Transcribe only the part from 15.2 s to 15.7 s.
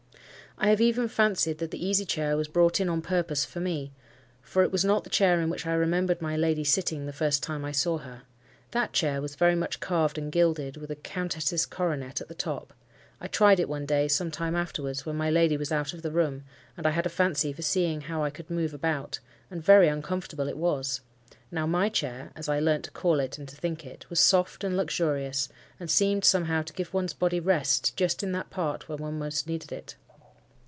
lady